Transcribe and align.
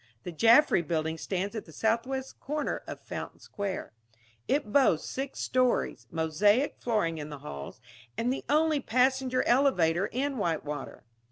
The 0.23 0.31
Jaffry 0.31 0.81
Building 0.81 1.19
stands 1.19 1.55
at 1.55 1.65
the 1.65 1.71
southwest 1.71 2.39
corner 2.39 2.81
of 2.87 2.99
Fountain 2.99 3.39
Square. 3.39 3.93
It 4.47 4.73
boasts 4.73 5.07
six 5.07 5.39
stories, 5.41 6.07
mosaic 6.09 6.75
flooring 6.79 7.19
in 7.19 7.29
the 7.29 7.37
halls, 7.45 7.79
and 8.17 8.33
the 8.33 8.43
only 8.49 8.79
passenger 8.79 9.43
elevator 9.43 10.07
in 10.07 10.37
Whitewater. 10.39 11.03